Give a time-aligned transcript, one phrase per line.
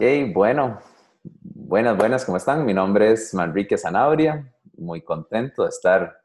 [0.00, 0.80] Ok, bueno,
[1.42, 2.64] buenas, buenas, ¿cómo están?
[2.64, 6.22] Mi nombre es Manrique Zanabria, muy contento de estar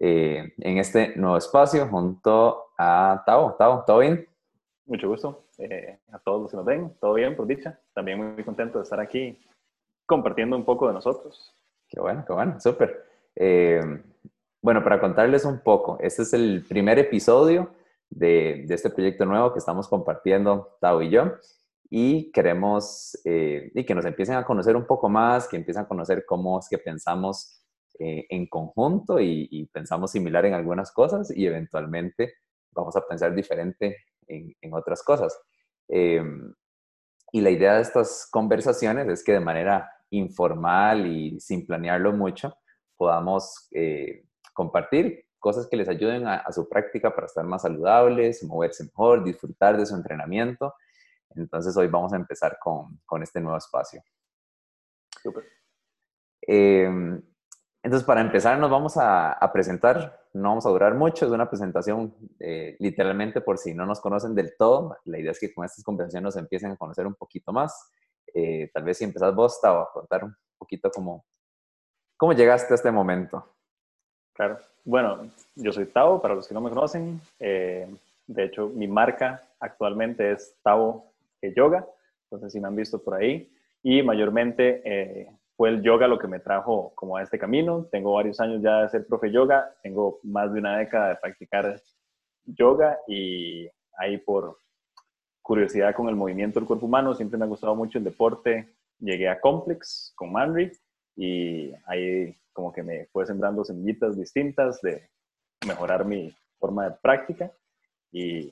[0.00, 3.54] eh, en este nuevo espacio junto a Tavo.
[3.54, 4.26] Tavo, ¿todo bien?
[4.86, 7.78] Mucho gusto eh, a todos los que nos ven, todo bien, por dicha.
[7.92, 9.38] También muy contento de estar aquí
[10.06, 11.54] compartiendo un poco de nosotros.
[11.88, 13.00] Qué bueno, qué bueno, súper.
[13.36, 13.80] Eh,
[14.60, 17.70] bueno, para contarles un poco, este es el primer episodio
[18.10, 21.34] de, de este proyecto nuevo que estamos compartiendo Tavo y yo
[21.96, 25.86] y queremos eh, y que nos empiecen a conocer un poco más, que empiecen a
[25.86, 27.62] conocer cómo es que pensamos
[28.00, 32.34] eh, en conjunto y, pensamos similar en algunas cosas y eventualmente
[32.72, 35.40] vamos a pensar diferente en, otras cosas.
[35.86, 36.52] Em,
[37.30, 42.56] y la idea de estas conversaciones es que de manera informal y sin planearlo mucho
[42.96, 48.82] podamos eh, compartir cosas que les ayuden a su práctica para estar más saludables, moverse
[48.82, 50.74] mejor, disfrutar de su entrenamiento
[51.36, 54.02] entonces hoy vamos a empezar con, con este nuevo espacio.
[55.22, 55.44] Súper.
[56.46, 57.20] Eh,
[57.82, 60.20] entonces, para empezar, nos vamos a, a, presentar.
[60.32, 64.34] No vamos a durar mucho, es una presentación eh, literalmente por si no nos conocen
[64.34, 64.96] del todo.
[65.04, 67.92] La idea es que con estas conversaciones nos empiecen a conocer un poquito más.
[68.32, 71.24] Eh, tal vez si empezás vos, Tavo, a contar un poquito cómo,
[72.16, 73.54] cómo llegaste a este momento.
[74.32, 74.58] Claro.
[74.84, 77.20] Bueno, yo soy Tavo, para los que no me conocen.
[77.38, 81.13] de hecho, mi marca actualmente es Tavo
[81.52, 81.86] yoga,
[82.24, 83.50] entonces si me han visto por ahí,
[83.82, 87.86] y mayormente eh, fue el yoga lo que me trajo como a este camino.
[87.90, 91.80] Tengo varios años ya de ser profe yoga, tengo más de una década de practicar
[92.46, 94.58] yoga y ahí por
[95.42, 99.28] curiosidad con el movimiento del cuerpo humano, siempre me ha gustado mucho el deporte, llegué
[99.28, 100.72] a Complex con Manry
[101.16, 105.10] y ahí como que me fue sembrando semillitas distintas de
[105.66, 107.52] mejorar mi forma de práctica
[108.10, 108.50] y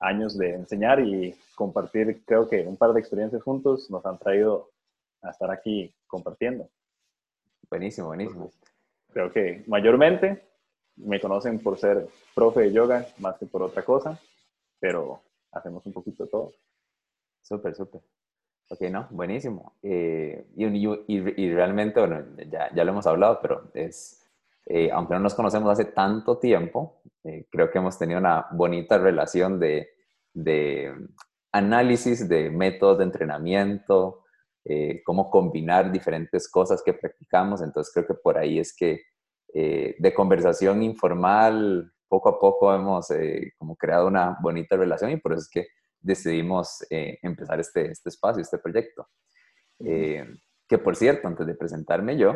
[0.00, 4.70] años de enseñar y compartir, creo que un par de experiencias juntos nos han traído
[5.22, 6.68] a estar aquí compartiendo.
[7.70, 8.50] Buenísimo, buenísimo.
[9.12, 10.42] Creo que mayormente
[10.96, 14.20] me conocen por ser profe de yoga más que por otra cosa,
[14.80, 15.20] pero
[15.52, 16.52] hacemos un poquito de todo.
[17.42, 18.00] Súper, súper.
[18.70, 19.74] Ok, no, buenísimo.
[19.82, 24.27] Eh, y, y, y, realmente, bueno, ya, ya lo hemos hablado, pero es,
[24.70, 28.98] eh, aunque no nos conocemos hace tanto tiempo, eh, creo que hemos tenido una bonita
[28.98, 29.88] relación de,
[30.34, 30.92] de
[31.52, 34.24] análisis de métodos de entrenamiento,
[34.66, 37.62] eh, cómo combinar diferentes cosas que practicamos.
[37.62, 39.02] Entonces creo que por ahí es que
[39.50, 43.08] de conversación informal, poco a poco hemos
[43.56, 45.68] como creado una bonita relación y por eso es que
[45.98, 49.08] decidimos empezar este, este espacio, este proyecto.
[49.78, 52.34] que por cierto, antes de presentarme yo,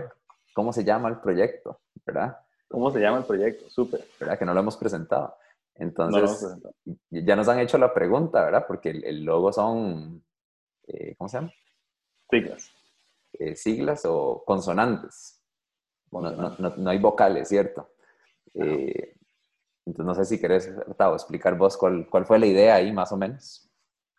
[0.54, 1.80] ¿Cómo se llama el proyecto?
[2.06, 2.38] ¿Verdad?
[2.68, 3.68] ¿Cómo se llama el proyecto?
[3.68, 4.04] Súper.
[4.18, 4.38] ¿Verdad?
[4.38, 5.36] Que no lo hemos presentado.
[5.74, 6.46] Entonces,
[7.10, 8.64] ya nos han hecho la pregunta, ¿verdad?
[8.66, 10.22] Porque el, logo son,
[10.86, 11.52] eh, ¿cómo se llama?
[12.30, 12.70] Siglas.
[13.32, 15.40] Eh, siglas o consonantes.
[16.10, 17.88] No, no, no, hay vocales, ¿cierto?
[18.54, 19.14] Eh,
[19.86, 23.10] entonces, no sé si querés, Gustavo, explicar vos cuál, cuál, fue la idea ahí, más
[23.12, 23.68] o menos.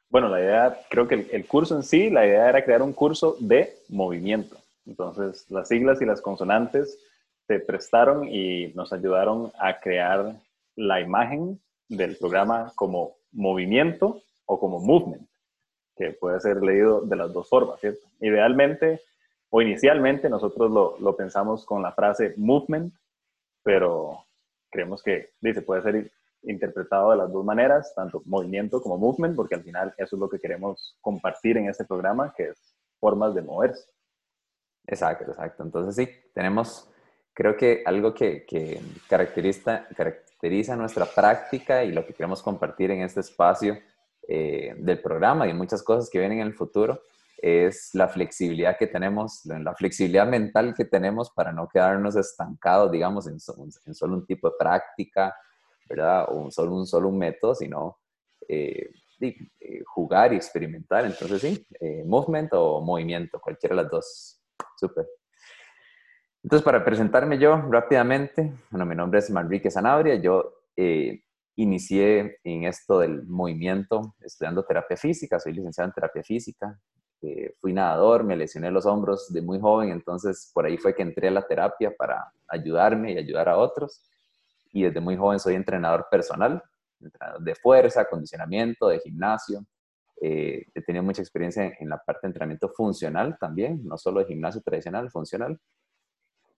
[0.09, 2.93] Bueno, la idea, creo que el, el curso en sí, la idea era crear un
[2.93, 4.57] curso de movimiento.
[4.85, 6.99] Entonces, las siglas y las consonantes
[7.47, 10.35] se prestaron y nos ayudaron a crear
[10.75, 11.59] la imagen
[11.89, 15.27] del programa como movimiento o como movement,
[15.95, 18.05] que puede ser leído de las dos formas, ¿cierto?
[18.19, 19.01] Idealmente
[19.49, 22.93] o inicialmente nosotros lo, lo pensamos con la frase movement,
[23.61, 24.25] pero
[24.71, 26.11] creemos que dice, puede ser
[26.43, 30.29] interpretado de las dos maneras, tanto movimiento como movement, porque al final eso es lo
[30.29, 33.89] que queremos compartir en este programa, que es formas de moverse.
[34.87, 35.63] Exacto, exacto.
[35.63, 36.89] Entonces sí, tenemos,
[37.33, 43.01] creo que algo que, que caracteriza, caracteriza nuestra práctica y lo que queremos compartir en
[43.01, 43.77] este espacio
[44.27, 47.01] eh, del programa y muchas cosas que vienen en el futuro
[47.37, 53.27] es la flexibilidad que tenemos, la flexibilidad mental que tenemos para no quedarnos estancados, digamos,
[53.27, 53.33] en,
[53.85, 55.35] en solo un tipo de práctica,
[55.89, 56.27] ¿verdad?
[56.29, 57.97] O solo un, solo un método, sino
[58.47, 61.03] eh, eh, jugar y experimentar.
[61.03, 61.67] Entonces, sí,
[62.05, 64.39] movement o movimiento, cualquiera de las dos
[64.77, 65.07] Súper.
[66.43, 71.23] Entonces, para presentarme yo rápidamente, bueno, mi nombre es Manrique Sanabria, yo eh,
[71.55, 76.77] inicié en esto del movimiento estudiando terapia física, soy licenciado en terapia física,
[77.21, 81.03] eh, fui nadador, me lesioné los hombros de muy joven, entonces por ahí fue que
[81.03, 84.03] entré a la terapia para ayudarme y ayudar a otros,
[84.73, 86.61] y desde muy joven soy entrenador personal,
[86.99, 89.65] entrenador de fuerza, acondicionamiento, de gimnasio,
[90.21, 94.25] eh, he tenido mucha experiencia en, la parte de entrenamiento funcional también, no solo de
[94.25, 95.59] gimnasio tradicional, funcional.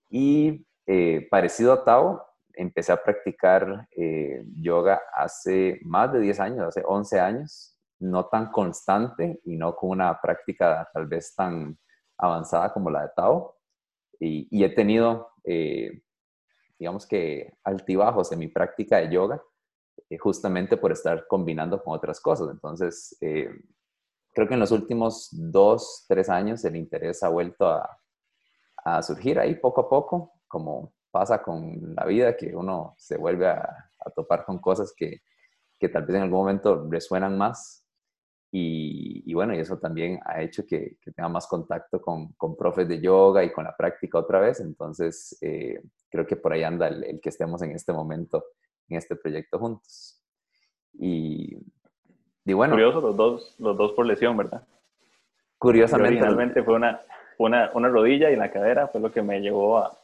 [0.08, 6.66] Y eh, parecido a Tao, empecé a practicar eh, yoga hace más de 10 años,
[6.66, 7.72] hace 11 años.
[7.98, 11.78] no tan constante y no con una práctica tal vez tan
[12.18, 13.56] avanzada como la de Tao.
[14.18, 16.02] Y, he tenido, eh,
[16.78, 19.42] digamos que, altibajos en mi práctica de yoga,
[20.08, 22.48] eh, justamente por estar combinando con otras cosas.
[22.50, 23.50] Entonces, eh,
[24.32, 27.98] creo que en los últimos dos, tres años el interés ha vuelto a,
[28.86, 33.48] a surgir ahí poco a poco, como pasa con la vida, que uno se vuelve
[33.48, 35.22] a, a topar con cosas que,
[35.76, 37.84] que, tal vez en algún momento resuenan más.
[38.52, 42.56] Y, y bueno, y eso también ha hecho que, que tenga más contacto con, con,
[42.56, 44.60] profes de yoga y con la práctica otra vez.
[44.60, 48.44] Entonces, eh, creo que por ahí anda el, el, que estemos en este momento,
[48.88, 50.22] en este proyecto juntos.
[50.92, 51.58] Y,
[52.44, 52.74] y bueno.
[52.74, 54.64] Curioso, los dos, los dos por lesión, ¿verdad?
[55.58, 56.20] Curiosamente.
[56.20, 57.00] Realmente fue una,
[57.38, 59.98] una, una rodilla y la cadera fue lo que me llevó a,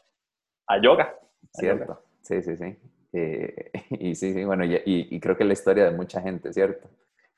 [0.67, 1.15] a yoga.
[1.53, 2.77] Cierto, sí, sí, sí.
[3.13, 6.53] Eh, y sí, sí, bueno, y, y, creo que es la historia de mucha gente,
[6.53, 6.89] ¿cierto?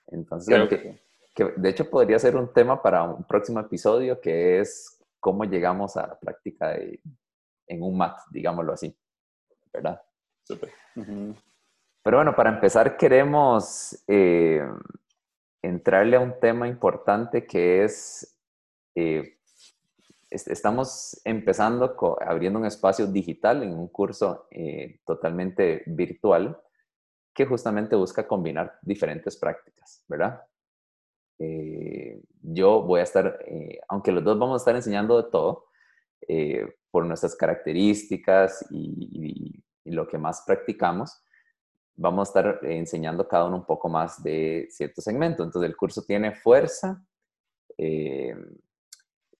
[0.06, 1.00] Entonces, que,
[1.34, 5.96] que, de hecho podría ser un tema para un próximo episodio que es cómo llegamos
[5.96, 7.00] a la práctica de,
[7.66, 8.94] en un mat, digámoslo así,
[9.72, 10.00] ¿verdad?
[10.42, 10.70] Súper.
[10.94, 14.62] Pero bueno, para empezar queremos eh,
[15.62, 18.38] entrarle a un tema importante que es
[18.94, 19.38] eh,
[20.34, 26.60] estamos empezando abriendo un espacio digital en un curso eh, totalmente virtual
[27.32, 30.42] que justamente busca combinar diferentes prácticas, ¿verdad?
[31.38, 35.66] Eh, yo voy a estar, eh, aunque los dos vamos a estar enseñando de todo,
[36.90, 41.22] por nuestras características y, y, lo que más practicamos,
[41.96, 45.42] vamos a estar enseñando cada uno un poco más de cierto segmento.
[45.42, 47.04] Entonces el curso tiene fuerza,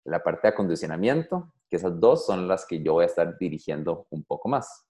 [0.05, 4.07] la parte de acondicionamiento, que esas dos son las que yo voy a estar dirigiendo
[4.11, 4.87] un poco más.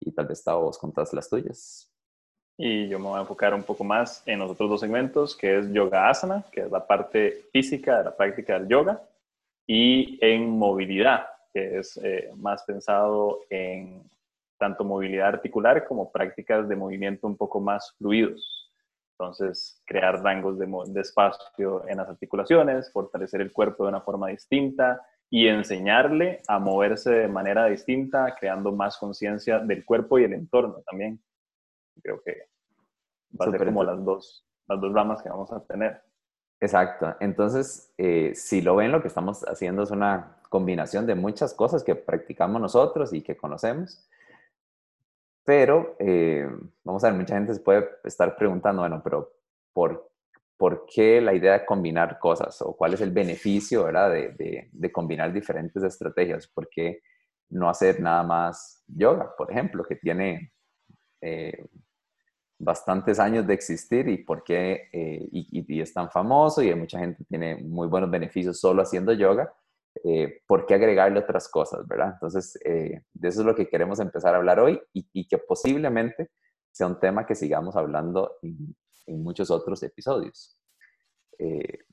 [0.00, 1.90] Y tal vez vos contás las tuyas.
[2.56, 5.58] Y yo me voy a enfocar un poco más en los otros dos segmentos, que
[5.58, 9.02] es Yoga Asana, que es la parte física de la práctica del yoga,
[9.66, 14.02] y en movilidad, que es eh, más pensado en
[14.58, 18.63] tanto movilidad articular como prácticas de movimiento un poco más fluidos.
[19.18, 25.00] Entonces, crear rangos de, espacio en las articulaciones, fortalecer el cuerpo de una forma distinta
[25.30, 30.82] y enseñarle a moverse de manera distinta, creando más conciencia del cuerpo y el entorno
[30.90, 31.22] también.
[32.02, 32.48] Creo que
[33.40, 36.02] va a ser como las dos, las dos ramas que vamos a tener.
[36.60, 37.14] Exacto.
[37.20, 41.84] Entonces, eh, si lo ven, lo que estamos haciendo es una combinación de muchas cosas
[41.84, 44.08] que practicamos nosotros y que conocemos
[45.44, 46.48] pero, eh,
[46.82, 49.32] vamos a ver, mucha gente se puede estar preguntando, bueno, pero
[49.72, 50.10] ¿por,
[50.56, 52.60] ¿por qué la idea de combinar cosas?
[52.62, 56.46] ¿O cuál es el beneficio, verdad, de, de, combinar diferentes estrategias?
[56.48, 57.02] ¿Por qué
[57.50, 60.52] no hacer nada más yoga, por ejemplo, que tiene
[61.20, 61.66] eh,
[62.58, 66.98] bastantes años de existir y por qué eh, y, y, es tan famoso y mucha
[66.98, 69.52] gente tiene muy buenos beneficios solo haciendo yoga?
[70.06, 72.10] Eh, por qué agregarle otras cosas, ¿verdad?
[72.12, 76.30] Entonces, eh, de eso es lo que queremos empezar a hablar hoy y, que posiblemente
[76.70, 78.76] sea un tema que sigamos hablando en,
[79.22, 80.58] muchos otros episodios.
[81.38, 81.84] Eh,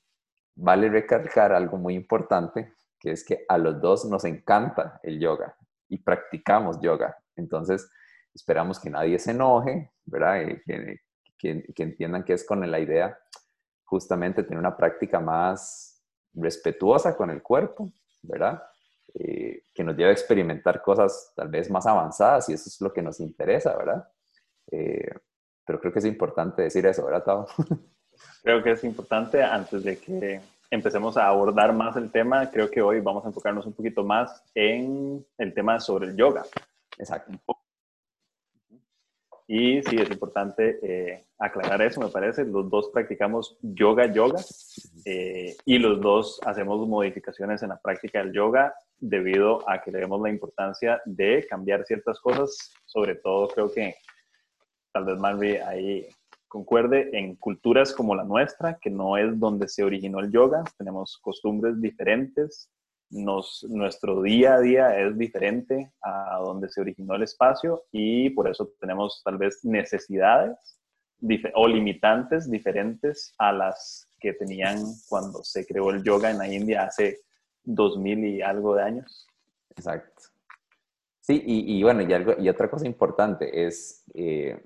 [0.55, 5.55] vale recalcar algo muy importante, que es que a los dos nos encanta el yoga
[5.87, 7.15] y practicamos yoga.
[7.37, 7.89] Entonces,
[8.33, 10.59] esperamos que nadie se enoje, ¿verdad?
[10.65, 10.99] que,
[11.37, 13.17] que, que entiendan que es con la idea
[13.85, 18.63] justamente tener una práctica más respetuosa con el cuerpo, ¿verdad?
[19.13, 22.93] Eh, que nos lleve a experimentar cosas tal vez más avanzadas y eso es lo
[22.93, 24.07] que nos interesa, ¿verdad?
[24.71, 25.13] Eh,
[25.65, 27.47] pero creo que es importante decir eso, ¿verdad, Tavo?
[28.43, 32.81] Creo que es importante antes de que empecemos a abordar más el tema, creo que
[32.81, 36.43] hoy vamos a enfocarnos un poquito más en el tema sobre el yoga.
[36.97, 37.31] Exacto.
[39.53, 42.45] Y sí, es importante eh, aclarar eso, me parece.
[42.45, 44.39] Los dos practicamos yoga, yoga,
[45.03, 49.99] eh, y los dos hacemos modificaciones en la práctica del yoga debido a que le
[49.99, 53.95] vemos la importancia de cambiar ciertas cosas, sobre todo creo que
[54.93, 56.07] tal vez Marvi ahí
[56.47, 61.17] concuerde en culturas como la nuestra, que no es donde se originó el yoga, tenemos
[61.17, 62.71] costumbres diferentes,
[63.11, 68.73] nuestro día a día es diferente a donde se originó el espacio y por eso
[68.79, 70.79] tenemos tal vez necesidades
[71.53, 76.85] o limitantes diferentes a las que tenían cuando se creó el yoga en la India
[76.85, 77.19] hace
[77.63, 79.27] dos mil y algo de años.
[79.75, 80.23] Exacto.
[81.19, 84.59] Sí, y, bueno, y, y otra cosa importante es eh,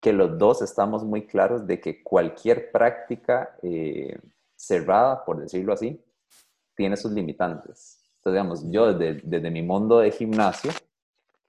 [0.00, 4.18] que los dos estamos muy claros de que cualquier práctica eh,
[4.56, 6.04] cerrada, por decirlo así,
[6.78, 7.98] tiene sus limitantes.
[8.18, 10.70] Entonces, digamos, yo desde, desde mi mundo de gimnasio,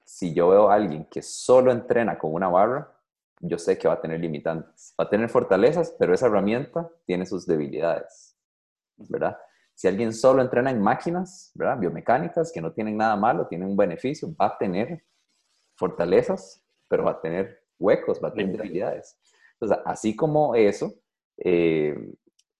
[0.04, 2.92] si yo veo a alguien que solo entrena con una barra,
[3.40, 4.96] yo sé que va a tener limitantes.
[5.00, 8.36] Va a tener fortalezas, pero esa herramienta tiene sus debilidades,
[8.98, 9.38] ¿verdad?
[9.76, 11.78] Si alguien solo entrena en máquinas, ¿verdad?
[11.78, 15.06] Biomecánicas, que no tienen nada malo, tienen un beneficio, va a tener
[15.76, 19.16] fortalezas, pero va a tener huecos, va a tener debilidades.
[19.54, 20.92] Entonces, así como eso,
[21.38, 21.96] eh,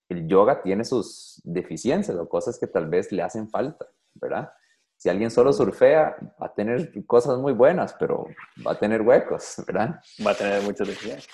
[0.10, 4.52] el yoga tiene sus deficiencias o cosas que tal vez le hacen falta, ¿verdad?
[4.98, 8.26] Si alguien solo surfea, va a tener cosas muy buenas, pero
[8.66, 10.02] va a tener huecos, ¿verdad?
[10.26, 11.30] Va a tener muchas deficiencias.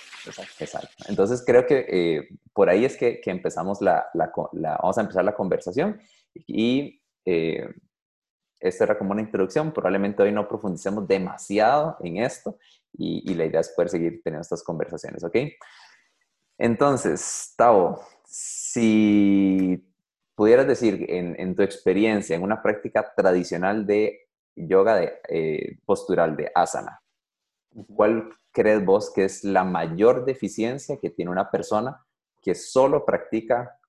[0.59, 0.89] Exacto.
[1.07, 4.31] Entonces creo que eh, por ahí es que, que empezamos la, la,
[4.81, 5.99] vamos a empezar la conversación
[6.35, 7.67] y eh,
[8.59, 9.71] esta era como una introducción.
[9.71, 12.59] Probablemente hoy no profundicemos demasiado en esto
[12.93, 15.37] y, y la idea es poder seguir teniendo estas conversaciones, ¿ok?
[16.57, 17.99] Entonces, Tao,
[18.35, 19.81] si
[20.35, 26.51] pudieras decir en, tu experiencia, en una práctica tradicional de yoga de, eh, postural, de
[26.53, 27.01] asana,
[27.95, 32.05] ¿cuál crees vos que es la mayor deficiencia que tiene una persona
[32.41, 33.79] que solo practica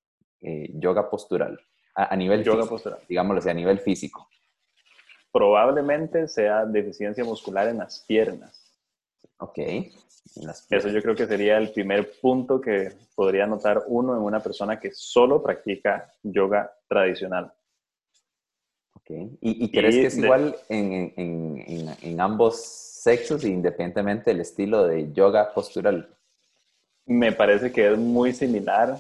[0.41, 1.59] eh, yoga postural?
[1.97, 3.01] A, nivel yoga físico, postural.
[3.09, 4.29] digámoslo a nivel físico.
[5.33, 8.66] Probablemente sea deficiencia muscular en las piernas.
[9.39, 9.59] Ok.
[10.71, 14.79] Eso yo creo que sería el primer punto que podría notar uno en una persona
[14.79, 17.53] que solo practica yoga tradicional.
[18.95, 19.39] Okay.
[19.41, 25.55] ¿Y, crees que es igual en, en, en, ambos sexos, independientemente del estilo de yoga
[25.55, 26.09] postural?
[27.05, 28.99] Me parece que es muy similar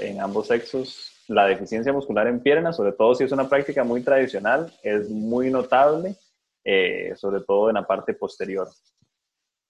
[0.00, 1.12] en ambos sexos.
[1.28, 5.50] La deficiencia muscular en piernas, sobre todo si es una práctica muy tradicional, es muy
[5.50, 6.16] notable,
[6.64, 8.68] eh, sobre todo en la parte posterior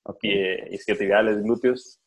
[0.06, 0.68] okay.
[0.70, 2.00] isquiotibiales, glúteos,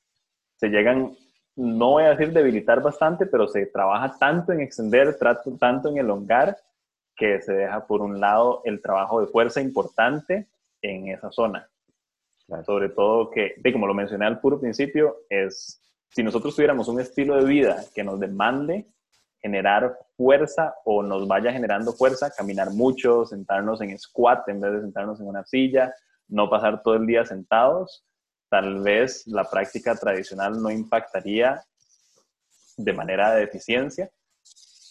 [0.55, 1.15] se llegan,
[1.55, 5.17] no voy a decir debilitar bastante, pero se trabaja tanto en extender,
[5.59, 6.57] tanto en elongar,
[7.15, 10.47] que se deja por un lado el trabajo de fuerza importante
[10.81, 11.69] en esa zona.
[12.65, 17.35] Sobre todo que, como lo mencioné al puro principio, es si nosotros tuviéramos un estilo
[17.35, 18.87] de vida que nos demande
[19.41, 24.81] generar fuerza o nos vaya generando fuerza, caminar mucho, sentarnos en squat en vez de
[24.81, 25.93] sentarnos en una silla,
[26.29, 28.05] no pasar todo el día sentados,
[28.49, 31.63] tal vez la práctica tradicional no impactaría
[32.77, 34.09] de manera de deficiencia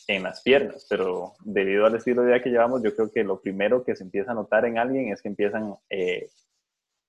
[0.07, 3.41] en las piernas, pero debido al estilo de vida que llevamos, yo creo que lo
[3.41, 6.31] primero que se empieza a notar en alguien es que empiezan eh,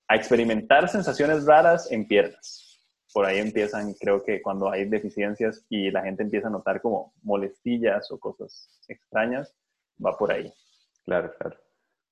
[0.08, 2.66] a experimentar sensaciones raras en piernas.
[3.14, 7.14] Por ahí empiezan, creo que cuando hay deficiencias y la gente empieza a notar como
[7.24, 9.56] molestillas o cosas extrañas,
[10.04, 10.52] va por ahí.
[11.06, 11.58] Claro, claro.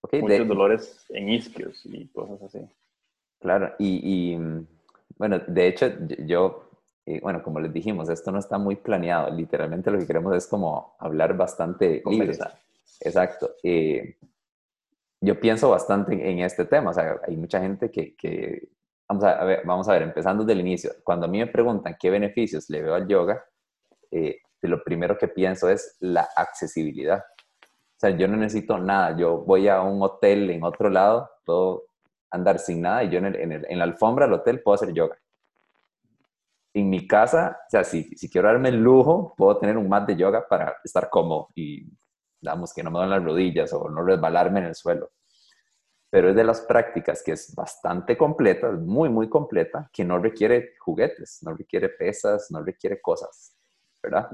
[0.01, 2.59] Muchos dolores en isquios y cosas así.
[3.39, 4.37] Claro, y,
[5.17, 5.87] bueno, de hecho
[6.19, 6.71] yo,
[7.05, 10.47] eh, bueno, como les dijimos, esto no está muy planeado, literalmente lo que queremos es
[10.47, 12.37] como hablar bastante libre.
[13.01, 13.51] Exacto.
[13.63, 14.17] Eh,
[15.21, 18.69] yo pienso bastante en, este tema, o sea, hay mucha gente que, que
[19.07, 21.97] vamos, a, ver, vamos a ver, empezando desde el inicio, cuando a mí me preguntan
[21.99, 23.43] qué beneficios le veo al yoga,
[24.11, 27.23] eh, lo primero que pienso es la accesibilidad.
[27.97, 29.17] O sea, yo no necesito nada.
[29.17, 31.85] Yo voy a un hotel en otro lado, puedo
[32.29, 35.17] andar sin nada y yo en, el, en, la alfombra del hotel puedo hacer yoga.
[36.75, 40.07] En mi casa, o sea, si, si quiero darme el lujo, puedo tener un mat
[40.07, 41.89] de yoga para estar cómodo y,
[42.39, 45.09] digamos, que no me dan las rodillas o no resbalarme en el suelo.
[46.11, 50.75] Pero es de las prácticas que es bastante completa, muy, muy completa, que no requiere
[50.79, 53.55] juguetes, no requiere pesas, no requiere cosas,
[54.03, 54.29] ¿verdad?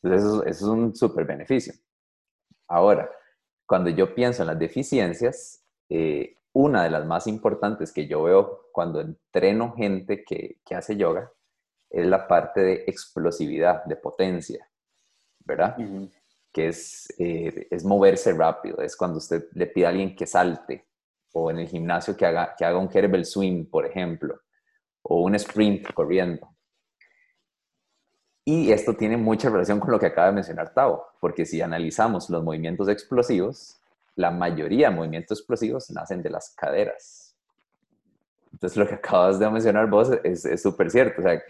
[0.00, 1.74] Entonces, eso, eso es un súper beneficio.
[2.72, 3.10] Ahora,
[3.66, 8.70] cuando yo pienso en las deficiencias, eh, una de las más importantes que yo veo
[8.72, 11.30] cuando entreno gente que, hace yoga
[11.90, 14.66] es la parte de explosividad, de potencia,
[15.44, 15.76] ¿verdad?
[16.50, 20.86] Que es, eh, es moverse rápido, es cuando usted le pide a alguien que salte,
[21.34, 24.40] o en el gimnasio que haga, que haga un kettlebell swing, por ejemplo,
[25.02, 26.51] o un sprint corriendo.
[28.44, 32.28] Y esto tiene mucha relación con lo que acaba de mencionar Tavo, porque si analizamos
[32.28, 33.80] los movimientos explosivos,
[34.16, 37.36] la mayoría de movimientos explosivos nacen de las caderas.
[38.52, 41.20] Entonces, lo que acabas de mencionar vos es súper cierto.
[41.20, 41.42] O sea,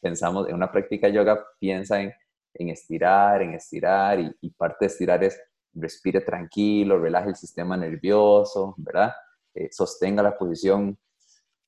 [0.00, 2.12] pensamos en una práctica de yoga, piensa en,
[2.54, 5.40] estirar, en estirar, y, parte de estirar es
[5.72, 9.12] respire tranquilo, relaje el sistema nervioso, ¿verdad?
[9.54, 10.98] Eh, sostenga la posición,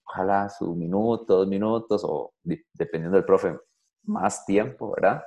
[0.04, 3.56] ojalá su minuto, dos minutos, o dependiendo del profe,
[4.04, 5.22] más tiempo, ¿verdad?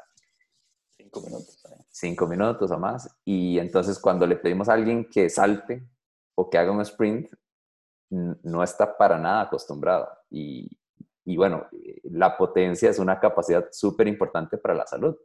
[0.90, 1.64] Cinco minutos.
[1.90, 3.16] Cinco minutos o más.
[3.24, 5.88] Y entonces cuando le pedimos a alguien que salte
[6.36, 7.32] o que haga un sprint,
[8.10, 10.08] no está para nada acostumbrado.
[10.30, 10.70] Y,
[11.26, 11.68] y bueno,
[12.04, 15.16] la potencia es una capacidad súper importante para la salud.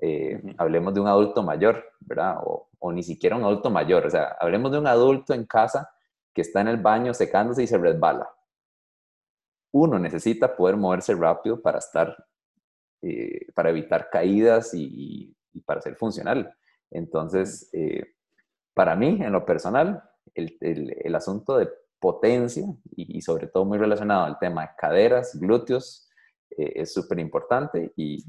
[0.00, 2.38] Eh, hablemos de un adulto mayor, ¿verdad?
[2.44, 5.90] O, o, ni siquiera un adulto mayor, o sea, hablemos de un adulto en casa
[6.32, 8.28] que está en el baño secándose y se resbala.
[9.72, 12.16] uno necesita poder moverse rápido para estar,
[13.02, 16.54] eh, para evitar caídas y, para ser funcional.
[16.90, 18.14] Entonces, eh,
[18.74, 20.02] para mí, en lo personal,
[20.34, 22.64] el, el, asunto de potencia
[22.94, 26.08] y, sobre todo muy relacionado al tema de caderas, glúteos,
[26.50, 27.92] eh, es súper importante.
[27.96, 28.24] Y,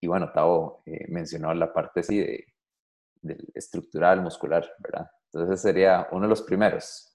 [0.00, 2.46] y, bueno, Tavo mencionó la parte así de,
[3.20, 5.10] del estructural, muscular, ¿verdad?
[5.32, 7.11] Entonces, sería uno de los primeros.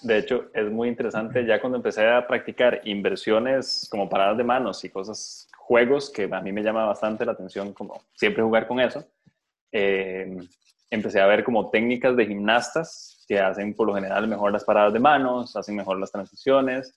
[0.00, 4.84] De hecho, es muy interesante ya cuando empecé a practicar inversiones como paradas de manos
[4.84, 8.78] y cosas, juegos que a mí me llama bastante la atención, como siempre jugar con
[8.80, 9.04] eso.
[9.72, 10.36] Eh,
[10.88, 14.92] empecé a ver como técnicas de gimnastas que hacen por lo general mejor las paradas
[14.92, 16.96] de manos, hacen mejor las transiciones.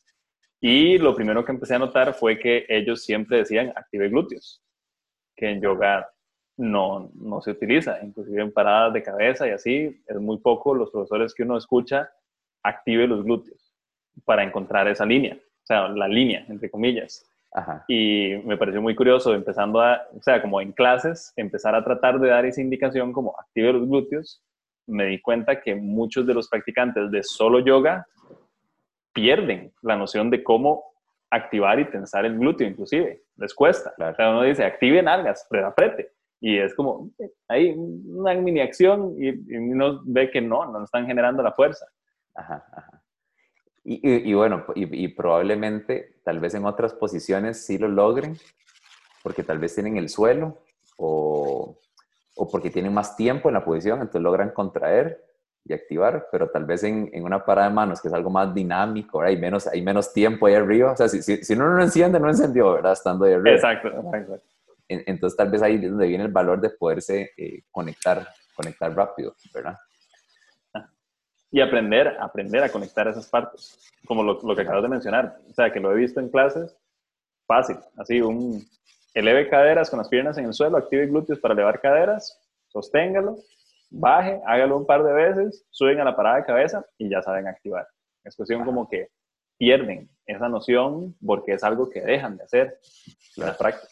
[0.62, 4.62] Y lo primero que empecé a notar fue que ellos siempre decían active glúteos,
[5.36, 6.08] que en yoga
[6.56, 10.92] no, no se utiliza, inclusive en paradas de cabeza y así, es muy poco los
[10.92, 12.12] profesores que uno escucha
[12.64, 13.74] active los glúteos
[14.26, 17.28] para encontrar esa línea, o sea, la línea, entre comillas.
[17.88, 22.20] Y me pareció muy curioso, empezando a, o sea, como en clases, empezar a tratar
[22.20, 24.42] de dar esa indicación como active los glúteos.
[24.88, 28.08] Me di cuenta que muchos de los practicantes de solo yoga
[29.14, 30.84] pierden la noción de cómo
[31.30, 33.24] activar y tensar el glúteo, inclusive.
[33.36, 33.94] Les cuesta.
[33.98, 36.12] O sea, uno dice, active nalgas, pero apriete.
[36.40, 37.12] Y es como,
[37.48, 41.86] hay una mini acción y, y uno ve que no, no están generando la fuerza.
[42.36, 43.02] Ajá, ajá.
[43.84, 48.38] Y, bueno, y, probablemente tal vez en otras posiciones sí lo logren,
[49.24, 50.60] porque tal vez tienen el suelo
[50.98, 51.80] o,
[52.36, 55.26] o porque tienen más tiempo en la posición, entonces logran contraer
[55.66, 58.54] y activar, pero tal vez en, en una parada de manos, que es algo más
[58.54, 62.20] dinámico, hay menos, hay menos tiempo ahí arriba, o sea, si, si, uno no enciende,
[62.20, 62.94] no encendió, ¿verdad?
[62.94, 63.56] Estando ahí arriba.
[63.56, 64.42] Exacto, exacto.
[64.88, 69.36] entonces tal vez ahí es donde viene el valor de poderse eh, conectar, conectar rápido,
[69.54, 69.76] ¿verdad?
[71.52, 75.38] Y aprender, aprender a conectar esas partes, como lo, lo, que acabas de mencionar.
[75.50, 76.78] O sea, que lo he visto en clases,
[77.46, 78.66] fácil, así, un
[79.14, 83.38] eleve caderas con las piernas en el suelo, active glúteos para elevar caderas, sosténgalo,
[83.90, 87.48] baje, hágalo un par de veces, suben a la parada de cabeza y ya saben
[87.48, 87.88] activar.
[88.24, 89.10] Es cuestión como que
[89.58, 92.80] pierden esa noción porque es algo que dejan de hacer
[93.36, 93.92] en la práctica.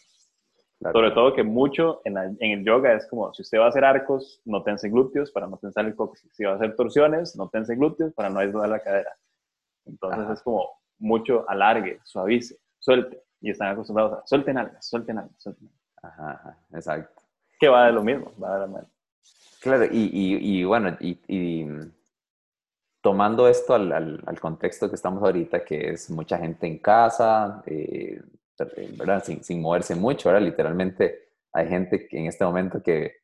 [0.81, 4.41] Sobre todo que mucho en, el yoga es como, si usted va a hacer arcos,
[4.45, 6.33] no tense glúteos para no tensar el coxis.
[6.33, 9.11] Si va a hacer torsiones, no tense glúteos para no aislar la cadera.
[9.85, 13.21] Entonces es como mucho alargue, suavice, suelte.
[13.41, 15.69] Y están acostumbrados a suelten algas, suelten algas, suelten
[16.01, 17.23] Ajá, ajá, exacto.
[17.59, 18.89] Que va de lo mismo, va de lo mismo.
[19.61, 21.67] Claro, y, y, bueno, y,
[23.01, 27.61] tomando esto al, al, al, contexto que estamos ahorita, que es mucha gente en casa,
[27.65, 28.21] eh,
[28.97, 29.23] ¿verdad?
[29.23, 30.45] Sin, moverse mucho, ¿verdad?
[30.45, 33.17] Literalmente hay gente que en este momento que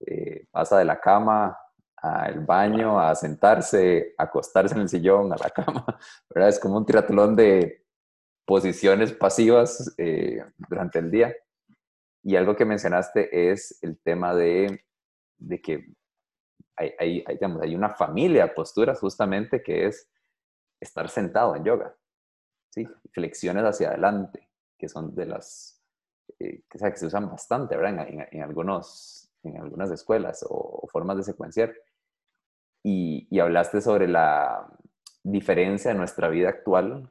[0.00, 1.58] eh, pasa de la cama
[1.96, 5.84] al baño, a sentarse, a acostarse en el sillón, a la cama,
[6.34, 6.50] ¿verdad?
[6.50, 7.84] Es como un triatlón de
[8.46, 11.34] posiciones pasivas eh, durante el día.
[12.22, 14.84] Y algo que mencionaste es el tema de,
[15.38, 15.86] de que
[16.76, 20.10] hay, hay, hay una familia de posturas justamente que es
[20.80, 21.96] estar sentado en yoga,
[22.70, 22.86] ¿sí?
[23.12, 24.45] Flexiones hacia adelante,
[24.78, 25.76] que son de las
[26.38, 28.06] eh, que, se usan bastante, ¿verdad?
[28.08, 31.74] En, algunos, en algunas escuelas o, formas de secuenciar.
[32.82, 34.68] Y, hablaste sobre la
[35.22, 37.10] diferencia de nuestra vida actual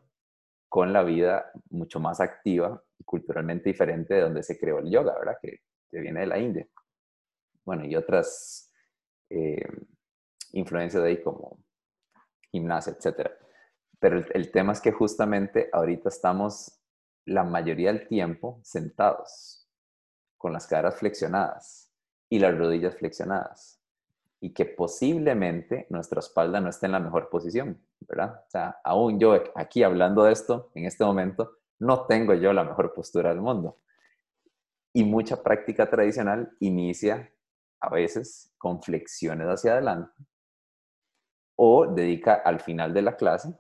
[0.69, 5.17] con la vida mucho más activa y culturalmente diferente de donde se creó el yoga,
[5.17, 5.37] ¿verdad?
[5.41, 6.67] Que, que viene de la India.
[7.63, 8.71] Bueno, y otras
[9.29, 9.67] eh,
[10.53, 11.59] influencias de ahí como
[12.51, 13.31] gimnasia, etcétera.
[13.99, 16.79] Pero el, el, tema es que justamente ahorita estamos
[17.25, 19.67] la mayoría del tiempo sentados,
[20.37, 21.91] con las caderas flexionadas
[22.29, 23.81] y las rodillas flexionadas.
[24.39, 28.43] Y que posiblemente nuestra espalda no esté en la mejor posición, ¿verdad?
[28.45, 32.63] O sea, aún yo aquí hablando de esto, en este momento, no tengo yo la
[32.63, 33.79] mejor postura del mundo.
[34.93, 37.31] Y mucha práctica tradicional inicia
[37.79, 40.13] a veces con flexiones hacia adelante
[41.55, 43.53] o dedica al final de la clase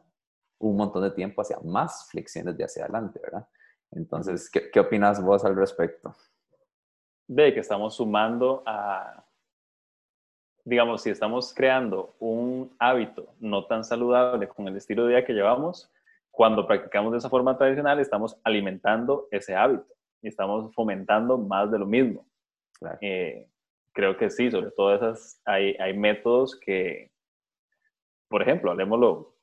[0.59, 3.47] un montón de tiempo hacia más flexiones de hacia adelante, ¿verdad?
[3.91, 6.15] Entonces, ¿qué, qué opinas vos al respecto?
[7.27, 9.25] De que estamos sumando a,
[10.65, 15.33] digamos, si estamos creando un hábito no tan saludable con el estilo de vida que
[15.33, 15.91] llevamos,
[16.31, 21.79] cuando practicamos de esa forma tradicional, estamos alimentando ese hábito y estamos fomentando más de
[21.79, 22.27] lo mismo.
[22.99, 23.47] Eh,
[23.93, 27.11] creo que sí, sobre todo esas, hay, hay métodos que,
[28.27, 29.34] por ejemplo, hablemoslo,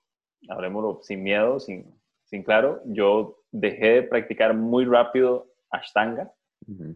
[0.48, 6.33] hablemoslo sin miedo, sin, sin claro, yo dejé de practicar muy rápido Ashtanga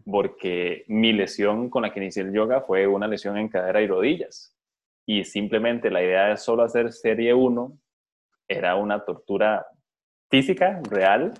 [0.05, 3.87] porque mi lesión con la que inicié el yoga fue una lesión en cadera y
[3.87, 4.55] rodillas.
[5.05, 7.77] Y simplemente la idea de solo hacer serie 1
[8.47, 9.65] era una tortura
[10.29, 11.33] física real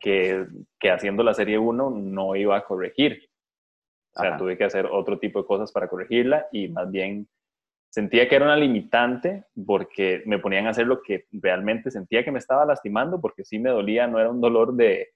[0.00, 0.46] que,
[0.78, 3.30] que, haciendo la serie 1 no iba a corregir.
[4.14, 7.28] O sea, tuve que hacer otro tipo de cosas para corregirla y más bien
[7.90, 12.32] sentía que era una limitante porque me ponían a hacer lo que realmente sentía que
[12.32, 15.08] me estaba lastimando porque sí me dolía, no era un dolor de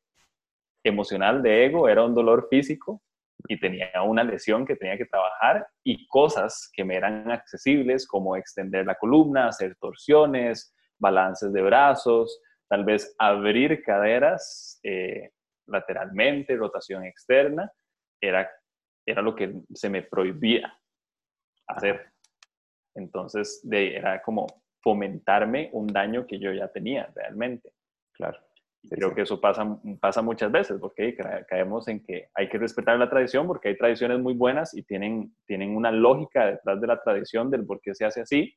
[0.85, 3.03] emocional de ego, era un dolor físico
[3.49, 8.37] y tenía una lesión que tenía que trabajar y cosas que me eran accesibles como
[8.37, 15.31] extender la columna, hacer torsiones, balances de brazos, tal vez abrir caderas eh,
[15.67, 17.71] lateralmente, rotación externa,
[18.21, 18.49] era,
[19.07, 20.73] era lo que se me prohibía
[21.67, 22.13] hacer.
[22.95, 24.47] Entonces, de, era como
[24.83, 27.73] fomentarme un daño que yo ya tenía realmente.
[28.13, 28.39] Claro.
[28.91, 31.17] creo que eso pasa, pasa muchas veces, porque
[31.49, 35.35] caemos en que hay que respetar la tradición, porque hay tradiciones muy buenas y tienen,
[35.47, 38.55] tienen una lógica detrás de la tradición del por qué se hace así,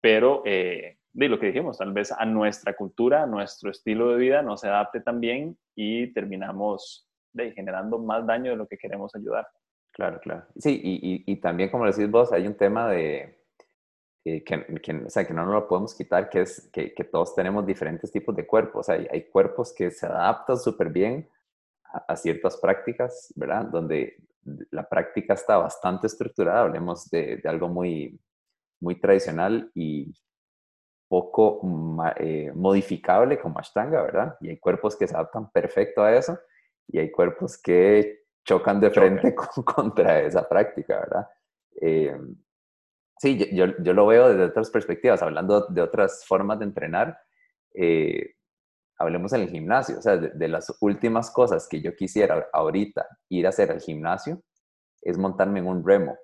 [0.00, 4.16] pero eh, de lo que dijimos, tal vez a nuestra cultura, a nuestro estilo de
[4.16, 8.78] vida no se adapte tan bien y terminamos de, generando más daño de lo que
[8.78, 9.46] queremos ayudar.
[9.92, 10.46] Claro, claro.
[10.56, 13.36] Sí, y, y, también como decís vos, hay un tema de
[14.24, 17.34] que, que, o sea, que no nos lo podemos quitar, que es que, que todos
[17.34, 18.88] tenemos diferentes tipos de cuerpos.
[18.88, 21.28] Hay, hay cuerpos que se adaptan súper bien
[22.08, 23.66] a, ciertas prácticas, ¿verdad?
[23.66, 24.16] Donde
[24.70, 28.20] la práctica está bastante estructurada, hablemos de, de algo muy,
[28.80, 30.14] muy tradicional y
[31.08, 31.60] poco
[32.16, 34.36] eh, modificable como Ashtanga, ¿verdad?
[34.40, 36.38] Y hay cuerpos que se adaptan perfecto a eso
[36.86, 38.19] y hay cuerpos que
[38.50, 39.34] chocan de frente
[39.64, 41.28] contra esa práctica, ¿verdad?
[41.80, 42.16] Eh,
[43.18, 47.18] sí, yo, yo, lo veo desde otras perspectivas, hablando de otras formas de entrenar.
[47.74, 48.34] Eh,
[48.98, 53.46] hablemos en el gimnasio, o sea, de, las últimas cosas que yo quisiera ahorita ir
[53.46, 54.42] a hacer al gimnasio
[55.02, 56.18] es montarme en un remo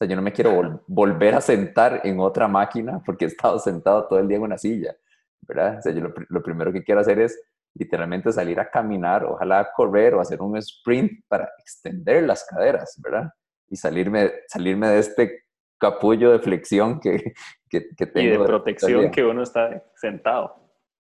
[0.00, 4.08] sea, yo no me quiero volver a sentar en otra máquina porque he estado sentado
[4.08, 4.96] todo el día en una silla,
[5.42, 5.78] ¿verdad?
[5.78, 7.38] O sea, yo lo, primero que quiero hacer es
[7.74, 13.30] literalmente salir a caminar, ojalá correr o hacer un sprint para extender las caderas, ¿verdad?
[13.68, 15.44] Y salirme, salirme de este
[15.78, 17.32] capullo de flexión que,
[17.68, 18.34] que, tengo.
[18.34, 20.54] Y de protección que uno está sentado.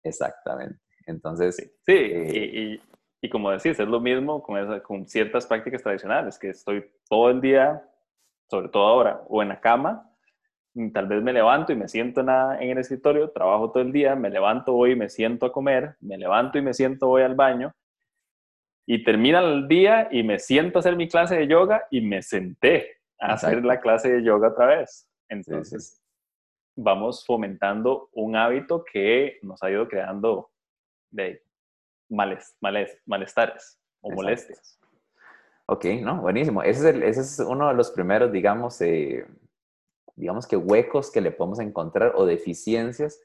[0.04, 0.80] Exactamente.
[1.06, 1.56] Entonces...
[1.56, 2.82] Sí, eh, y,
[3.22, 7.42] y, como decís, es lo mismo con, con ciertas prácticas tradicionales, que estoy todo el
[7.42, 7.82] día
[8.50, 10.10] sobre todo ahora, o en la cama,
[10.94, 14.16] tal vez me levanto y me siento en, en, el escritorio, trabajo todo el día,
[14.16, 17.36] me levanto, voy y me siento a comer, me levanto y me siento, voy al
[17.36, 17.74] baño,
[18.86, 22.22] y termina el día y me siento a hacer mi clase de yoga y me
[22.22, 25.10] senté a hacer la clase de yoga otra vez.
[25.28, 26.02] Entonces,
[26.76, 30.50] vamos fomentando un hábito que nos ha ido creando
[31.10, 31.44] de
[32.10, 34.80] males, males, malestares o molestias.
[35.66, 36.64] Ok, no, buenísimo.
[36.64, 39.28] Ese es, ese es uno de los primeros, digamos, eh,
[40.18, 43.22] digamos que huecos que le podemos encontrar o deficiencias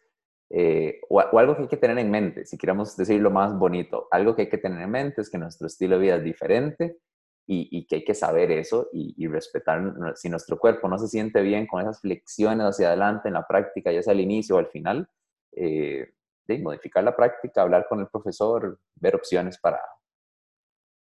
[0.50, 4.06] eh, o, algo que hay que tener en mente, si queremos decirlo más bonito.
[4.10, 6.98] Algo que hay que tener en mente es que nuestro estilo de vida es diferente
[7.46, 9.94] y, que hay que saber eso y, respetar.
[10.14, 13.90] Si nuestro cuerpo no se siente bien con esas flexiones hacia adelante en la práctica,
[13.90, 15.08] ya sea al inicio o al final,
[15.52, 16.12] eh,
[16.46, 19.80] de modificar la práctica, hablar con el profesor, ver opciones para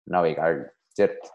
[0.07, 1.29] navegar ¿cierto?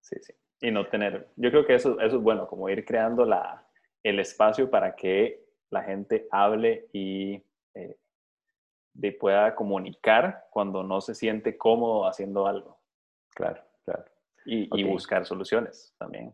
[0.00, 0.32] Sí, sí.
[0.62, 3.66] Y no tener, yo creo que eso, eso es bueno, como ir creando la,
[4.04, 7.42] el espacio para que la gente hable y
[7.74, 7.96] eh,
[9.18, 12.78] pueda comunicar cuando no se siente cómodo haciendo algo.
[13.34, 14.04] Claro, claro.
[14.46, 16.32] Y, buscar soluciones también.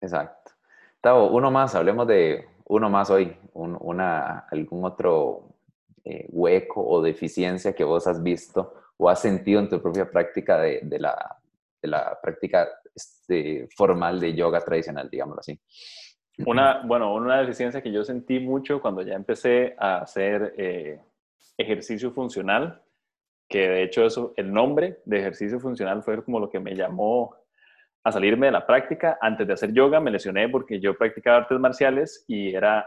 [0.00, 0.52] Exacto.
[1.00, 5.56] Tavo, uno más, hablemos de uno más hoy, una, algún otro
[6.04, 10.58] eh, hueco o deficiencia que vos has visto o has sentido en tu propia práctica
[10.58, 11.36] de, de la,
[11.82, 15.60] la práctica este, formal de yoga tradicional, digámoslo así.
[16.44, 21.00] Una, bueno, una deficiencia que yo sentí mucho cuando ya empecé a hacer eh,
[21.56, 22.82] ejercicio funcional,
[23.48, 27.34] que de hecho eso, el nombre de ejercicio funcional fue como lo que me llamó
[28.04, 29.18] a salirme de la práctica.
[29.20, 32.86] Antes de hacer yoga me lesioné porque yo practicaba artes marciales y era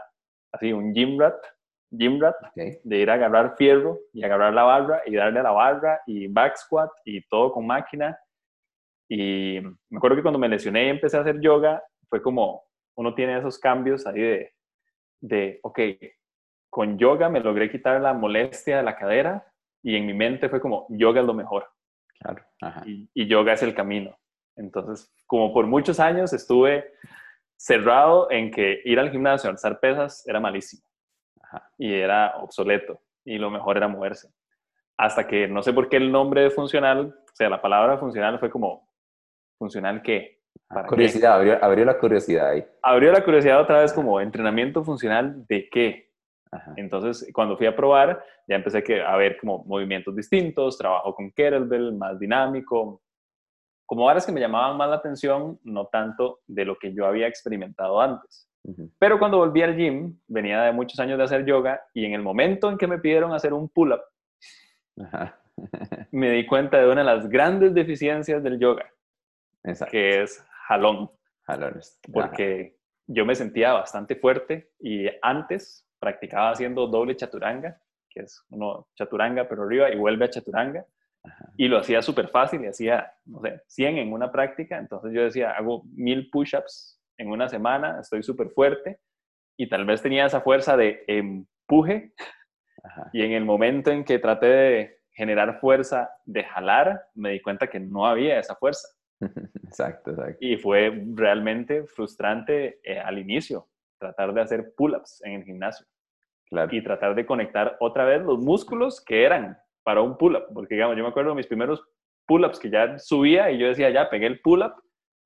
[0.52, 1.42] así un gym rat,
[1.90, 5.50] gym rat, de ir a agarrar fierro y agarrar la barra y darle a la
[5.50, 8.16] barra y back squat y todo con máquina.
[9.08, 9.58] Y
[9.88, 12.69] me acuerdo que cuando me lesioné y empecé a hacer yoga, fue como
[13.00, 14.54] uno tiene esos cambios ahí de,
[15.20, 15.80] de, ok,
[16.68, 19.50] con yoga me logré quitar la molestia de la cadera
[19.82, 21.66] y en mi mente fue como, yoga es lo mejor.
[22.18, 22.44] Claro.
[22.84, 24.18] Y, yoga es el camino.
[24.54, 26.92] Entonces, como por muchos años estuve
[27.56, 30.82] cerrado en que ir al gimnasio a alzar pesas era malísimo
[31.78, 34.28] y era obsoleto y lo mejor era moverse.
[34.98, 38.38] Hasta que no sé por qué el nombre de funcional, o sea, la palabra funcional
[38.38, 38.90] fue como,
[39.56, 40.39] ¿Funcional qué?
[40.88, 42.64] Curiosidad, Abrió, abrió, la curiosidad ahí.
[42.82, 46.10] Abrió la curiosidad otra vez como entrenamiento funcional de qué.
[46.76, 51.92] Entonces, cuando fui a probar, ya empecé a ver como movimientos distintos, trabajo con kettlebell,
[51.92, 53.02] más dinámico,
[53.86, 57.26] como varas que me llamaban más la atención, no tanto de lo que yo había
[57.26, 58.48] experimentado antes.
[58.98, 62.22] Pero cuando volví al gym, venía de muchos años de hacer yoga y en el
[62.22, 64.02] momento en que me pidieron hacer un pull-up,
[66.12, 68.86] me di cuenta de una de las grandes deficiencias del yoga,
[69.90, 71.10] que es jalón.
[72.12, 78.88] Porque yo me sentía bastante fuerte y antes practicaba haciendo doble chaturanga, que es uno
[78.94, 80.84] chaturanga pero arriba y vuelve a chaturanga.
[81.56, 84.78] Y lo hacía súper fácil y hacía, no sé, 100 en una práctica.
[84.78, 89.00] Entonces yo decía, hago mil push-ups en una semana, estoy súper fuerte
[89.58, 92.14] y tal vez tenía esa fuerza de empuje.
[93.12, 97.66] Y en el momento en que traté de generar fuerza de jalar, me di cuenta
[97.66, 98.88] que no había esa fuerza.
[99.64, 100.38] Exacto, exacto.
[100.40, 105.86] Y fue realmente frustrante eh, al inicio tratar de hacer pull-ups en el gimnasio.
[106.48, 106.74] Claro.
[106.74, 110.46] Y tratar de conectar otra vez los músculos que eran para un pull-up.
[110.52, 111.84] Porque, digamos, yo me acuerdo de mis primeros
[112.26, 114.72] pull-ups que ya subía y yo decía, ya pegué el pull-up,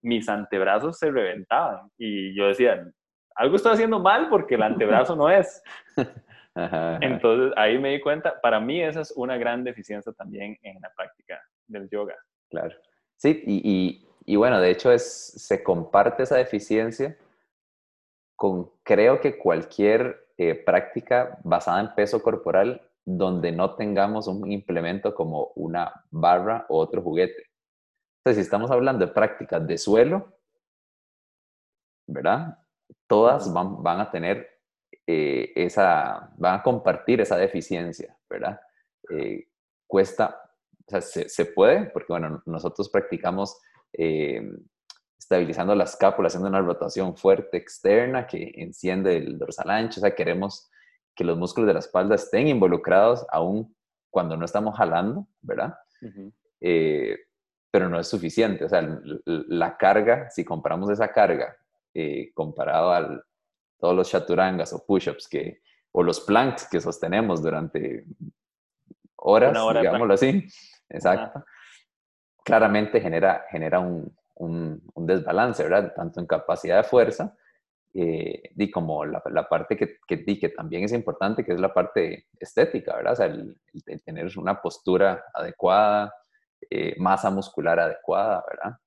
[0.02, 1.88] mis antebrazos se reventaban.
[1.96, 2.84] Y yo decía,
[3.36, 5.62] algo estoy haciendo mal porque el antebrazo no es.
[7.00, 10.92] Entonces ahí me di cuenta, para mí esa es una gran deficiencia también en la
[10.94, 12.14] práctica del yoga.
[12.50, 12.76] Claro.
[13.16, 17.16] Sí, y, y, bueno, de hecho es, se comparte esa deficiencia
[18.36, 25.14] con creo que cualquier eh, práctica basada en peso corporal donde no tengamos un implemento
[25.14, 27.50] como una barra o otro juguete.
[28.18, 30.32] Entonces, si estamos hablando de prácticas de suelo,
[32.06, 32.58] ¿verdad?
[33.06, 34.48] Todas van, van a tener
[35.06, 38.60] eh, esa, van a compartir esa deficiencia, ¿verdad?
[39.10, 39.48] Eh,
[39.86, 40.43] cuesta,
[40.86, 43.58] o sea, se, se, puede, porque bueno, nosotros practicamos
[43.92, 44.42] eh,
[45.18, 50.14] estabilizando la escápula, haciendo una rotación fuerte externa que enciende el dorsal ancho, o sea,
[50.14, 50.70] queremos
[51.14, 53.74] que los músculos de la espalda estén involucrados aún
[54.10, 55.74] cuando no estamos jalando, ¿verdad?
[57.70, 58.88] pero no es suficiente, o sea,
[59.26, 61.56] la carga, si comparamos esa carga
[62.34, 63.22] comparado al,
[63.78, 65.60] todos los chaturangas o push-ups que,
[65.92, 68.06] o los planks que sostenemos durante
[69.16, 70.46] horas, digámoslo así.
[70.88, 71.44] Exacto.
[72.44, 75.92] Claramente genera, genera un, un, desbalance, ¿verdad?
[75.94, 77.36] Tanto en capacidad de fuerza
[77.92, 81.72] eh, y como la, la parte que, que, que, también es importante, que es la
[81.72, 83.12] parte estética, ¿verdad?
[83.12, 83.56] O sea, el,
[84.04, 86.12] tener una postura adecuada,
[86.70, 88.78] eh, masa muscular adecuada, ¿verdad?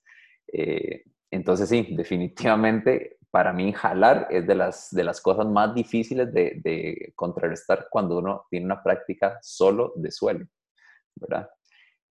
[0.52, 6.34] Eh, entonces, sí, definitivamente para mí jalar es de las, de las cosas más difíciles
[6.34, 10.48] de, de contrarrestar cuando uno tiene una práctica solo de suelo,
[11.16, 11.50] ¿verdad?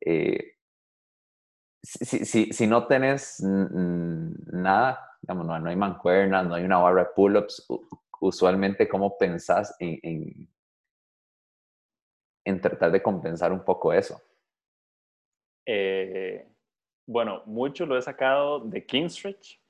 [0.08, 0.52] Eh,
[1.82, 7.02] si, si, si, no tenés nada, digamos, no, no, hay mancuernas, no hay una barra
[7.02, 7.66] de pull-ups,
[8.20, 10.48] usualmente, ¿cómo pensás en, en,
[12.44, 14.20] en, tratar de compensar un poco eso?
[15.66, 16.48] Eh,
[17.04, 19.60] bueno, mucho lo he sacado de King Stretch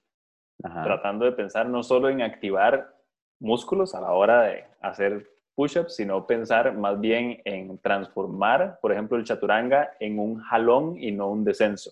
[0.58, 2.94] tratando de pensar no solo en activar
[3.38, 9.16] músculos a la hora de hacer push-ups, sino pensar más bien en transformar, por ejemplo,
[9.16, 11.90] el chaturanga en un jalón y no un descenso.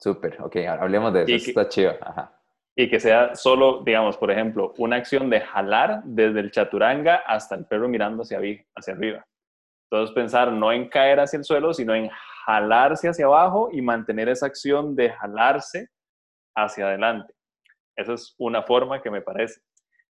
[0.00, 1.92] Súper, ok, hablemos de eso, está chido.
[2.76, 7.54] Y que sea solo, digamos, por ejemplo, una acción de jalar desde el chaturanga hasta
[7.54, 8.38] el perro mirando hacia,
[8.74, 9.24] hacia arriba.
[9.90, 12.10] Entonces pensar no en caer hacia el suelo, sino en
[12.46, 15.88] jalarse hacia abajo y mantener esa acción de jalarse
[16.56, 17.32] hacia adelante.
[17.96, 19.60] Esa es una forma que me parece.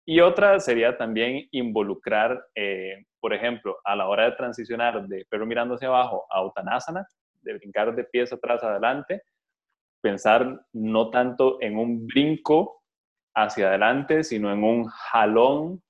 [0.05, 5.47] Y otra sería también involucrar, eh, por ejemplo, a la hora de transicionar de perro
[5.47, 7.07] mirando hacia abajo a Uttanasana,
[7.41, 9.23] de brincar de pies atrás adelante,
[10.01, 12.83] pensar no tanto en un brinco
[13.35, 15.83] hacia adelante, sino en un jalón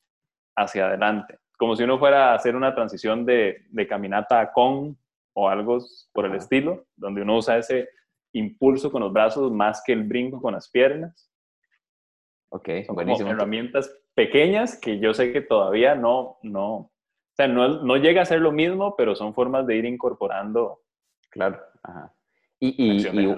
[0.54, 1.38] hacia adelante.
[1.56, 4.98] Como si uno fuera a hacer una transición de, de caminata con
[5.34, 5.78] o algo
[6.12, 7.88] por el estilo, donde uno usa ese
[8.34, 11.31] impulso con los brazos más que el brinco con las piernas.
[12.54, 13.30] Ok, Son buenísimo.
[13.30, 16.90] herramientas pequeñas que yo sé que todavía no, no, o
[17.34, 20.82] sea, no, no, llega a ser lo mismo, pero son formas de ir incorporando.
[21.30, 22.12] Claro, ajá.
[22.60, 23.36] Y, y,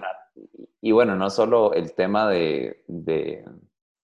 [0.80, 3.44] y, bueno, no solo el tema de, de,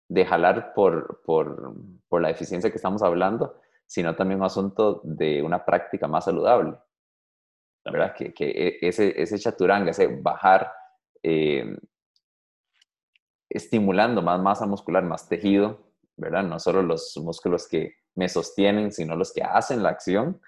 [0.09, 1.75] de jalar por, por,
[2.09, 6.75] por, la eficiencia que estamos hablando, sino también un asunto de una práctica más saludable.
[7.85, 10.73] La verdad que, que e, ese, ese chaturanga, ese bajar
[11.23, 11.75] eh,
[13.51, 15.81] estimulando más masa muscular, más tejido,
[16.17, 16.43] ¿verdad?
[16.43, 20.41] No solo los músculos que me sostienen, sino los que hacen la acción,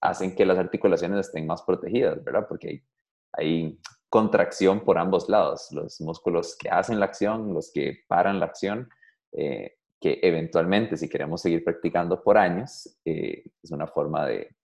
[0.00, 2.46] hacen que las articulaciones estén más protegidas, ¿verdad?
[2.48, 2.84] Porque
[3.32, 3.78] hay,
[4.08, 8.88] contracción por ambos lados, los músculos que hacen la acción, los que paran la acción,
[9.32, 14.54] eh, que eventualmente, si queremos seguir practicando por años, eh, es una forma de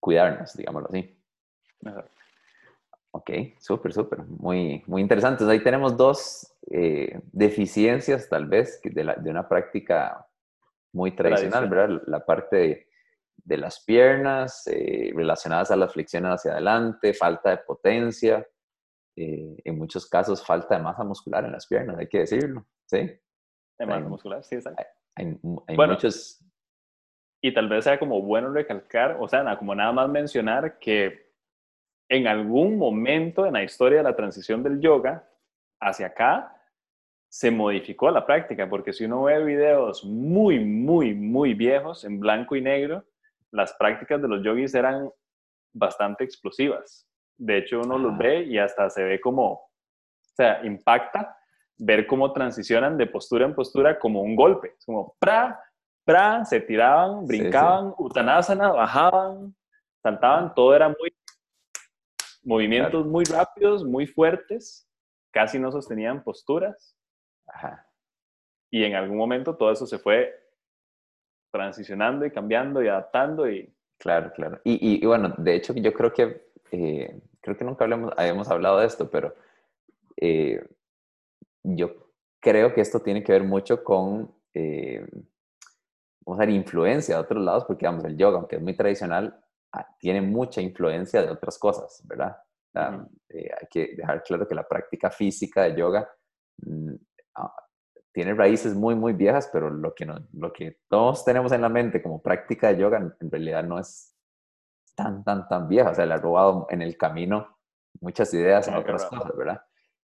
[0.00, 1.20] cuidarnos, digámoslo así.
[3.16, 5.42] Ok, súper, súper, muy, muy interesante.
[5.50, 10.28] ahí tenemos dos eh, deficiencias, tal vez, de, la, de, una práctica
[10.92, 12.02] muy tradicional, ¿verdad?
[12.06, 12.88] La parte de,
[13.36, 18.46] de las piernas eh, relacionadas a las flexiones hacia adelante, falta de potencia,
[19.16, 22.98] eh, en muchos casos falta de masa muscular en las piernas, hay que decirlo, ¿sí?
[23.78, 24.82] De masa muscular, sí, exacto.
[25.14, 25.38] Hay,
[25.74, 26.44] muchos...
[27.40, 31.25] Y tal vez sea como bueno recalcar, o sea, como nada más mencionar que
[32.08, 35.28] en algún momento en la historia de la transición del yoga
[35.80, 36.52] hacia acá,
[37.28, 42.56] se modificó la práctica, porque si uno ve videos muy, muy, muy viejos en blanco
[42.56, 43.04] y negro,
[43.50, 45.10] las prácticas de los yogis eran
[45.72, 47.06] bastante explosivas.
[47.36, 49.70] De hecho, uno los ve y hasta se ve como, o
[50.34, 51.36] sea, impacta
[51.78, 54.74] ver cómo transicionan de postura en postura como un golpe.
[54.78, 55.60] Es como, pra,
[56.04, 59.54] pra, se tiraban, brincaban, utanasana, bajaban,
[60.02, 61.14] saltaban, todo era muy,
[62.46, 64.88] movimientos muy rápidos, muy fuertes,
[65.32, 66.96] casi no sostenían posturas.
[68.70, 70.32] Y en algún momento todo eso se fue
[71.50, 73.72] transicionando y cambiando y adaptando y...
[73.98, 74.60] Claro, claro.
[74.62, 78.78] Y, y, bueno, de hecho yo creo que, eh, creo que nunca hablamos, habíamos hablado
[78.78, 79.34] de esto, pero
[80.16, 80.64] eh,
[81.62, 81.94] yo
[82.38, 85.04] creo que esto tiene que ver mucho con, eh,
[86.20, 89.42] vamos a ver, influencia de otros lados, porque vamos, el yoga, aunque es muy tradicional,
[89.98, 92.36] tiene mucha influencia de otras cosas, ¿verdad?
[92.74, 96.06] hay que dejar claro que la práctica física de yoga
[96.58, 96.94] mm,
[97.36, 97.54] ah,
[98.12, 101.68] tiene raíces muy, muy viejas, pero lo que, no, lo que todos tenemos en la
[101.68, 104.14] mente como práctica de yoga en realidad no es
[104.94, 105.90] tan, tan, tan vieja.
[105.90, 107.58] O sea, le ha robado en el camino
[108.00, 109.60] muchas ideas en otras cosas, ¿verdad?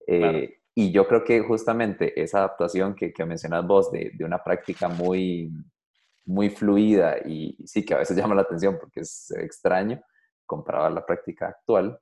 [0.07, 4.43] Eh, y yo creo que justamente esa adaptación que, que mencionas vos de, de, una
[4.43, 5.51] práctica muy,
[6.27, 10.01] muy fluida y sí que a veces llama la atención porque es extraño
[10.45, 11.99] comparado a la práctica actual,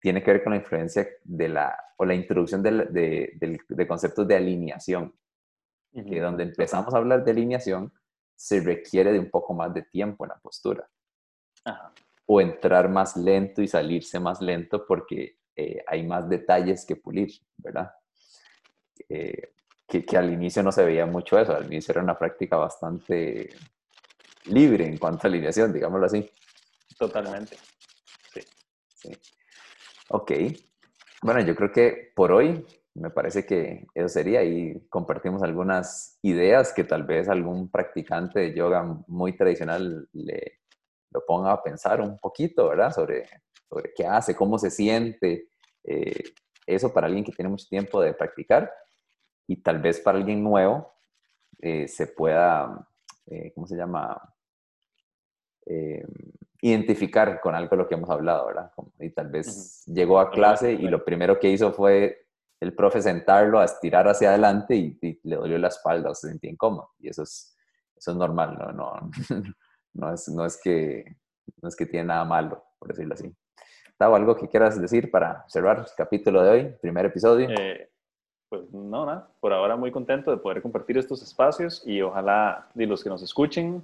[0.00, 4.28] tiene que ver con la influencia de la, o la introducción de, de, de conceptos
[4.28, 5.12] de alineación
[5.92, 7.92] que donde empezamos a hablar de alineación,
[8.36, 10.88] se requiere de un poco más de tiempo en la postura.
[12.26, 17.30] O entrar más lento y salirse más lento porque eh, hay más detalles que pulir,
[17.56, 17.90] ¿verdad?
[19.08, 19.54] Eh,
[19.88, 23.50] que, que, al inicio no se veía mucho eso, al inicio era una práctica bastante
[24.44, 26.30] libre en cuanto a alineación, digámoslo así.
[26.98, 27.56] Totalmente.
[28.32, 28.40] Sí.
[28.94, 29.18] sí.
[30.08, 30.32] Ok.
[31.22, 36.72] Bueno, yo creo que por hoy me parece que eso sería y compartimos algunas ideas
[36.72, 40.58] que tal vez algún practicante de yoga muy tradicional le
[41.10, 42.92] lo ponga a pensar un poquito, ¿verdad?
[42.92, 43.28] Sobre,
[43.68, 45.48] sobre qué hace, cómo se siente.
[45.84, 46.32] Eh,
[46.66, 48.70] eso para alguien que tiene mucho tiempo de practicar
[49.48, 50.92] y tal vez para alguien nuevo
[51.58, 52.88] eh, se pueda,
[53.26, 54.34] eh, ¿cómo se llama?
[56.62, 58.72] identificar con algo de lo que hemos hablado, ¿verdad?
[59.00, 62.28] Y tal vez llegó a clase y lo primero que hizo fue
[62.60, 66.50] el profe sentarlo a estirar hacia adelante y, le dolió la espalda o se sentía
[66.50, 66.90] incómodo.
[66.98, 67.56] Y eso es,
[67.96, 68.72] eso es normal, ¿no?
[68.72, 69.10] No,
[69.94, 71.04] no, es, no, es que,
[71.62, 73.32] no es que tiene nada malo, por decirlo así.
[73.96, 77.48] ¿Tavo, algo que quieras decir para cerrar el capítulo de hoy, primer episodio?
[77.50, 77.90] Eh,
[78.48, 79.30] pues no, nada.
[79.40, 83.22] Por ahora muy contento de poder compartir estos espacios y ojalá de los que nos
[83.22, 83.82] escuchen,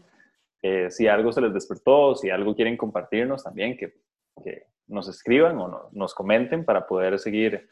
[0.62, 3.94] eh, si algo se les despertó, si algo quieren compartirnos también, que,
[4.42, 7.68] que nos escriban o nos comenten para poder seguir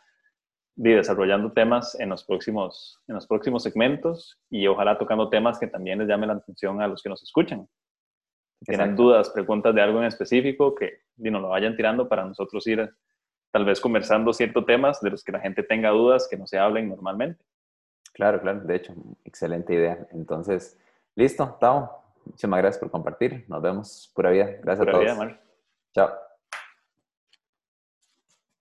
[0.75, 5.99] desarrollando temas en los, próximos, en los próximos segmentos y ojalá tocando temas que también
[5.99, 7.69] les llamen la atención a los que nos escuchan.
[8.61, 12.67] Si tienen dudas, preguntas de algo en específico, que nos lo vayan tirando para nosotros
[12.67, 12.91] ir
[13.53, 16.59] tal vez conversando ciertos temas de los que la gente tenga dudas que no se
[16.59, 17.45] hablen normalmente.
[18.13, 20.07] Claro, claro, de hecho, excelente idea.
[20.11, 20.79] Entonces,
[21.15, 22.03] listo, Tao.
[22.25, 23.45] Muchísimas gracias por compartir.
[23.49, 24.11] Nos vemos.
[24.15, 24.47] Pura vida.
[24.63, 25.05] Gracias a todos.
[25.05, 25.41] Vida,
[25.93, 26.32] Chao.